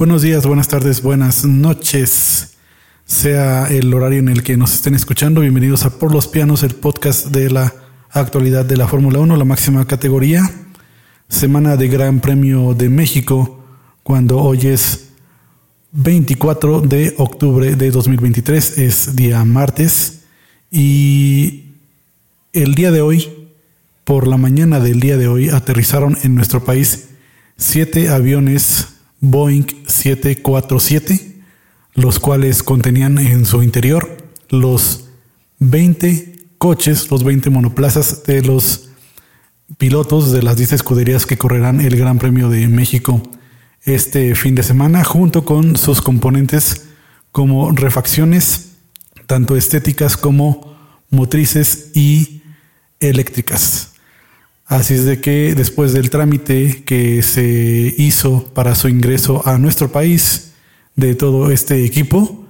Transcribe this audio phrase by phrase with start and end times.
[0.00, 2.54] Buenos días, buenas tardes, buenas noches.
[3.04, 6.74] Sea el horario en el que nos estén escuchando, bienvenidos a Por los Pianos, el
[6.74, 7.74] podcast de la
[8.08, 10.50] actualidad de la Fórmula 1, la máxima categoría.
[11.28, 13.62] Semana de Gran Premio de México,
[14.02, 15.10] cuando hoy es
[15.92, 20.22] 24 de octubre de 2023, es día martes.
[20.70, 21.74] Y
[22.54, 23.28] el día de hoy,
[24.04, 27.10] por la mañana del día de hoy, aterrizaron en nuestro país
[27.58, 28.86] siete aviones
[29.20, 29.66] Boeing
[30.00, 31.42] 747,
[31.94, 34.16] los cuales contenían en su interior
[34.48, 35.08] los
[35.58, 38.90] 20 coches, los 20 monoplazas de los
[39.78, 43.22] pilotos de las 10 escuderías que correrán el Gran Premio de México
[43.82, 46.88] este fin de semana, junto con sus componentes
[47.32, 48.72] como refacciones,
[49.26, 50.76] tanto estéticas como
[51.10, 52.42] motrices y
[53.00, 53.92] eléctricas.
[54.70, 59.90] Así es de que después del trámite que se hizo para su ingreso a nuestro
[59.90, 60.52] país
[60.94, 62.46] de todo este equipo,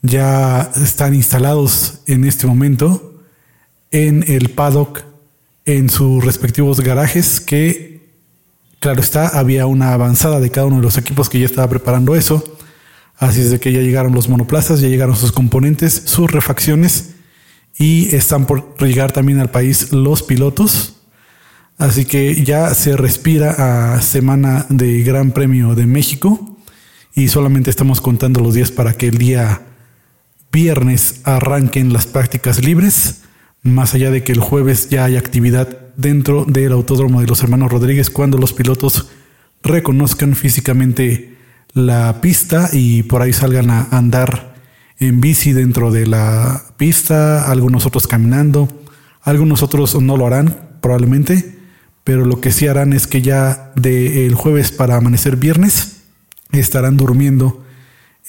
[0.00, 3.22] ya están instalados en este momento
[3.90, 5.02] en el paddock
[5.66, 8.08] en sus respectivos garajes que,
[8.80, 12.16] claro está, había una avanzada de cada uno de los equipos que ya estaba preparando
[12.16, 12.42] eso.
[13.18, 17.10] Así es de que ya llegaron los monoplazas, ya llegaron sus componentes, sus refacciones
[17.76, 20.94] y están por llegar también al país los pilotos
[21.78, 26.58] Así que ya se respira a semana de Gran Premio de México
[27.14, 29.62] y solamente estamos contando los días para que el día
[30.50, 33.22] viernes arranquen las prácticas libres,
[33.62, 37.70] más allá de que el jueves ya hay actividad dentro del Autódromo de los Hermanos
[37.70, 39.08] Rodríguez cuando los pilotos
[39.62, 41.36] reconozcan físicamente
[41.74, 44.56] la pista y por ahí salgan a andar
[44.98, 48.68] en bici dentro de la pista, algunos otros caminando,
[49.22, 51.57] algunos otros no lo harán probablemente
[52.08, 55.98] pero lo que sí harán es que ya del jueves para amanecer viernes
[56.52, 57.62] estarán durmiendo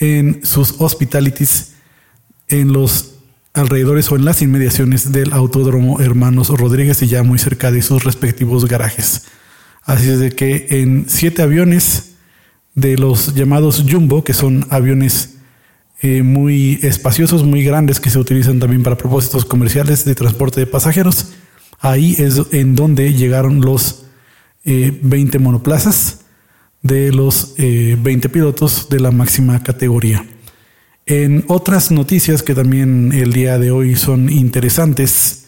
[0.02, 1.76] en sus hospitalities
[2.50, 3.20] en los
[3.54, 8.04] alrededores o en las inmediaciones del Autódromo Hermanos Rodríguez y ya muy cerca de sus
[8.04, 9.28] respectivos garajes.
[9.84, 12.16] Así es de que en siete aviones
[12.76, 15.36] de los llamados Jumbo, que son aviones
[16.02, 20.68] eh, muy espaciosos, muy grandes, que se utilizan también para propósitos comerciales de transporte de
[20.68, 21.32] pasajeros,
[21.80, 24.06] Ahí es en donde llegaron los
[24.66, 26.22] 20 eh, monoplazas
[26.82, 30.26] de los 20 eh, pilotos de la máxima categoría.
[31.06, 35.48] En otras noticias que también el día de hoy son interesantes,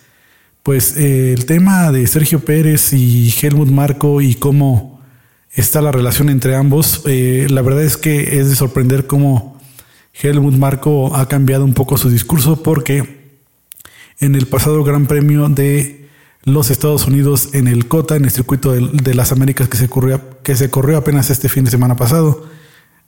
[0.64, 5.02] pues eh, el tema de Sergio Pérez y Helmut Marco y cómo
[5.52, 9.60] está la relación entre ambos, la verdad es que es de sorprender cómo
[10.14, 13.34] Helmut Marco ha cambiado un poco su discurso porque
[14.22, 16.01] en el pasado Gran Premio de
[16.44, 20.22] los Estados Unidos en el COTA, en el circuito de, las Américas que se, corrió,
[20.44, 22.48] que se corrió apenas este fin de semana pasado.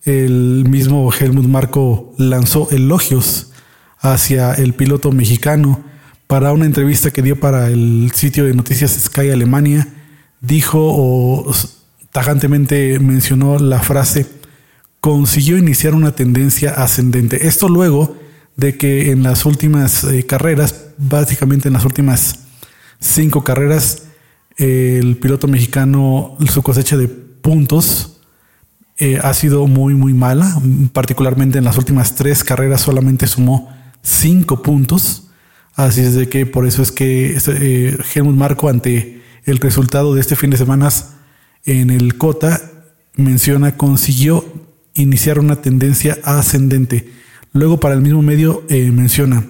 [0.04, 3.52] El mismo Helmut Marco lanzó elogios
[4.00, 5.84] hacia el piloto mexicano
[6.28, 9.88] para una entrevista que dio para el sitio de noticias Sky Alemania.
[10.42, 11.52] Dijo o
[12.12, 14.28] tajantemente mencionó la frase
[15.04, 17.46] consiguió iniciar una tendencia ascendente.
[17.46, 18.16] Esto luego
[18.56, 22.43] de que en las últimas eh, carreras, básicamente en las últimas
[23.04, 24.04] cinco carreras,
[24.58, 28.22] el piloto mexicano, su cosecha de puntos
[28.98, 30.60] eh, ha sido muy, muy mala.
[30.94, 33.72] Particularmente en las últimas tres carreras solamente sumó
[34.02, 35.28] cinco puntos.
[35.76, 40.22] Así es de que por eso es que eh, Helmut Marco, ante el resultado de
[40.22, 40.90] este fin de semana
[41.66, 42.62] en el Cota,
[43.16, 44.46] menciona consiguió
[44.94, 47.12] iniciar una tendencia ascendente.
[47.52, 49.46] Luego, para el mismo medio, eh, menciona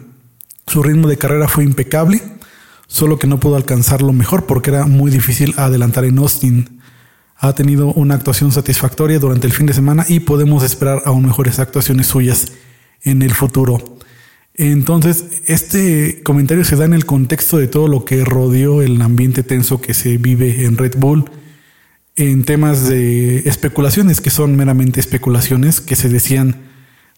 [0.65, 2.21] su ritmo de carrera fue impecable
[2.93, 6.79] solo que no pudo alcanzarlo mejor porque era muy difícil adelantar en Austin.
[7.37, 11.57] Ha tenido una actuación satisfactoria durante el fin de semana y podemos esperar aún mejores
[11.57, 12.51] actuaciones suyas
[13.01, 13.97] en el futuro.
[14.53, 19.41] Entonces, este comentario se da en el contexto de todo lo que rodeó el ambiente
[19.41, 21.31] tenso que se vive en Red Bull,
[22.15, 26.61] en temas de especulaciones, que son meramente especulaciones, que se decían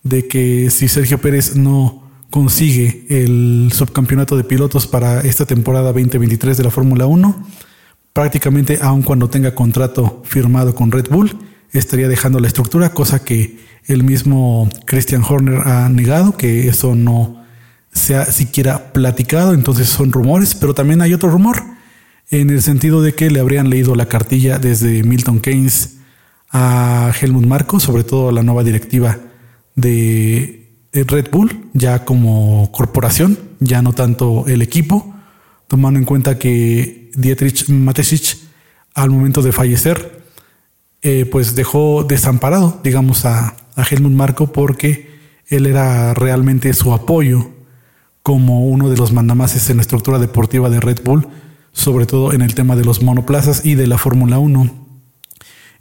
[0.03, 2.04] de que si Sergio Pérez no
[2.35, 7.47] consigue el subcampeonato de pilotos para esta temporada 2023 de la Fórmula 1,
[8.11, 11.31] prácticamente aun cuando tenga contrato firmado con Red Bull,
[11.71, 17.41] estaría dejando la estructura, cosa que el mismo Christian Horner ha negado, que eso no
[17.93, 21.63] se ha siquiera platicado, entonces son rumores, pero también hay otro rumor,
[22.31, 25.99] en el sentido de que le habrían leído la cartilla desde Milton Keynes
[26.51, 29.19] a Helmut Marko, sobre todo la nueva directiva
[29.77, 30.64] de
[31.03, 35.13] Red Bull ya como corporación, ya no tanto el equipo,
[35.67, 38.37] tomando en cuenta que Dietrich Matesic
[38.93, 40.23] al momento de fallecer
[41.01, 45.13] eh, pues dejó desamparado, digamos, a, a Helmut Marco porque
[45.47, 47.51] él era realmente su apoyo
[48.23, 51.27] como uno de los mandamases en la estructura deportiva de Red Bull,
[51.73, 54.87] sobre todo en el tema de los monoplazas y de la Fórmula 1.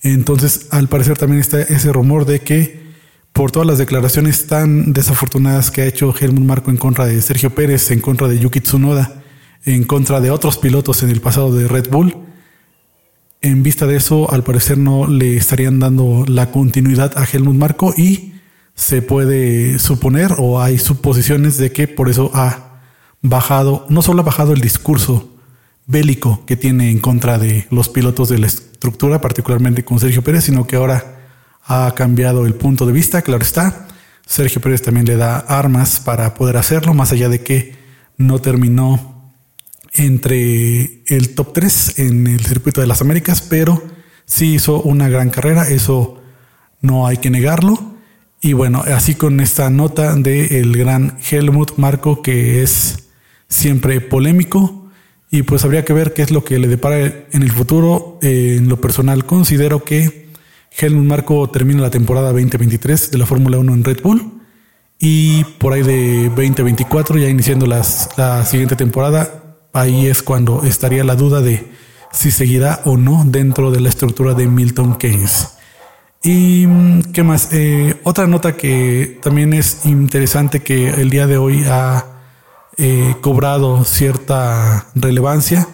[0.03, 2.84] Entonces, al parecer también está ese rumor de que
[3.35, 7.51] por todas las declaraciones tan desafortunadas que ha hecho Helmut Marco en contra de Sergio
[7.51, 9.25] Pérez, en contra de Yuki Tsunoda,
[9.65, 12.17] en contra de otros pilotos en el pasado de Red Bull,
[13.41, 17.93] en vista de eso, al parecer no le estarían dando la continuidad a Helmut Marco
[17.95, 18.35] y
[18.77, 22.81] se puede suponer o hay suposiciones de que por eso ha
[23.21, 25.29] bajado, no solo ha bajado el discurso
[25.87, 30.45] bélico que tiene en contra de los pilotos de la estructura, particularmente con Sergio Pérez,
[30.45, 31.14] sino que ahora
[31.65, 33.89] ha cambiado el punto de vista, claro está.
[34.27, 37.77] Sergio Pérez también le da armas para poder hacerlo, más allá de que
[38.17, 39.33] no terminó
[39.93, 43.83] entre el top 3 en el circuito de las Américas, pero
[44.25, 46.23] sí hizo una gran carrera, eso
[46.81, 47.95] no hay que negarlo.
[48.41, 53.09] Y bueno, así con esta nota del el gran Helmut Marco, que es
[53.49, 54.91] siempre polémico,
[55.31, 58.19] y pues habría que ver qué es lo que le depara en el futuro.
[58.23, 60.24] En lo personal, considero que
[60.77, 64.41] Helmut Marco termina la temporada 2023 de la Fórmula 1 en Red Bull.
[64.99, 71.05] Y por ahí de 2024, ya iniciando las, la siguiente temporada, ahí es cuando estaría
[71.05, 71.67] la duda de
[72.11, 75.57] si seguirá o no dentro de la estructura de Milton Keynes.
[76.23, 81.39] Y mm, qué más, eh, otra nota que también es interesante que el día de
[81.39, 82.07] hoy ha
[82.77, 85.69] eh, cobrado cierta relevancia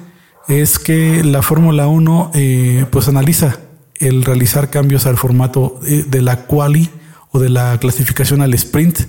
[0.49, 3.59] es que la Fórmula 1 eh, pues analiza
[4.01, 6.91] el realizar cambios al formato de la quali
[7.31, 9.01] o de la clasificación al sprint,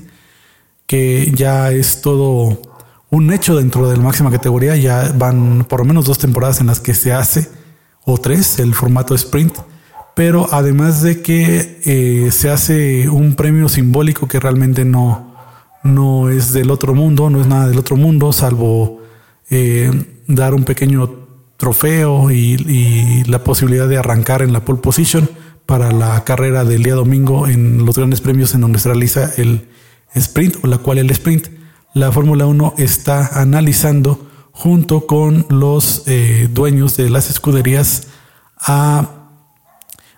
[0.85, 2.61] que ya es todo
[3.09, 4.75] un hecho dentro de la máxima categoría.
[4.75, 7.49] Ya van por lo menos dos temporadas en las que se hace,
[8.03, 9.57] o tres, el formato sprint.
[10.15, 15.35] Pero además de que eh, se hace un premio simbólico que realmente no,
[15.83, 19.01] no es del otro mundo, no es nada del otro mundo, salvo
[19.49, 19.91] eh,
[20.27, 21.20] dar un pequeño
[21.61, 25.29] trofeo y, la posibilidad de arrancar en la pole position
[25.67, 29.67] para la carrera del día domingo en los grandes premios en donde se realiza el
[30.15, 31.49] sprint o la cual el sprint
[31.93, 38.07] la Fórmula 1 está analizando junto con los eh, dueños de las escuderías
[38.57, 39.09] a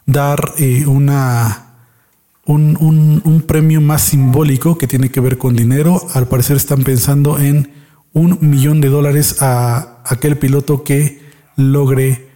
[0.05, 1.75] dar eh, una,
[2.45, 6.01] un, un, premio más simbólico que tiene que ver con dinero.
[6.13, 7.73] Al parecer están pensando en
[8.13, 11.23] un millón de dólares a aquel piloto que
[11.55, 12.27] logre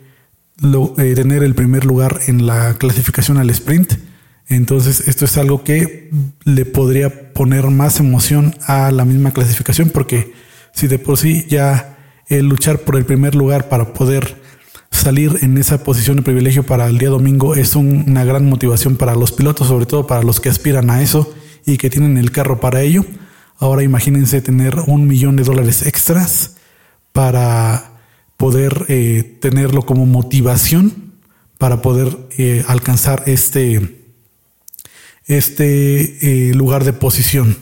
[0.97, 3.93] eh, tener el primer lugar en la clasificación al sprint.
[4.47, 6.09] Entonces, esto es algo que
[6.45, 10.33] le podría poner más emoción a la misma clasificación, porque
[10.73, 11.97] si de por sí ya
[12.27, 14.41] el luchar por el primer lugar para poder
[14.91, 19.15] salir en esa posición de privilegio para el día domingo es una gran motivación para
[19.15, 21.33] los pilotos, sobre todo para los que aspiran a eso
[21.65, 23.05] y que tienen el carro para ello.
[23.59, 26.55] Ahora imagínense tener un millón de dólares extras
[27.11, 27.87] para
[28.38, 31.13] poder eh, tenerlo como motivación
[31.57, 33.95] para poder eh, alcanzar este
[35.25, 37.57] este eh, lugar de posición.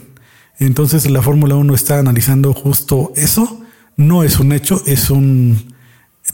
[0.58, 3.62] Entonces la Fórmula 1 está analizando justo eso.
[3.96, 5.74] No es un hecho, es un...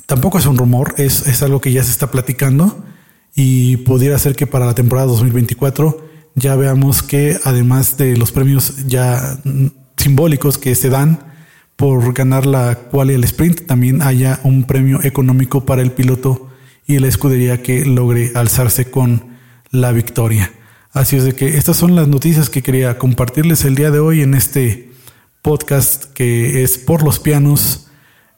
[0.07, 2.85] Tampoco es un rumor, es, es algo que ya se está platicando
[3.35, 8.87] y pudiera ser que para la temporada 2024 ya veamos que además de los premios
[8.87, 9.39] ya
[9.97, 11.32] simbólicos que se dan
[11.83, 16.49] por ganar la quali y el sprint, también haya un premio económico para el piloto
[16.87, 19.35] y la escudería que logre alzarse con
[19.73, 20.53] la victoria.
[20.93, 24.23] Así es de que estas son las noticias que quería compartirles el día de hoy
[24.23, 24.93] en este
[25.43, 27.89] podcast que es por los pianos.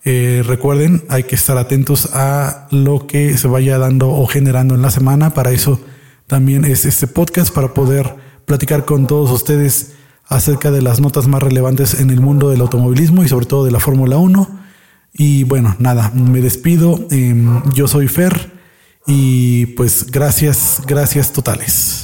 [0.06, 4.80] Eh, recuerden, hay que estar atentos a lo que se vaya dando o generando en
[4.80, 5.34] la semana.
[5.34, 5.82] Para eso
[6.26, 9.92] también es este podcast, para poder platicar con todos ustedes
[10.28, 13.70] acerca de las notas más relevantes en el mundo del automovilismo y sobre todo de
[13.70, 14.48] la Fórmula 1.
[15.12, 17.06] Y bueno, nada, me despido.
[17.10, 18.52] Em, yo soy Fer
[19.06, 22.02] y pues gracias, gracias totales.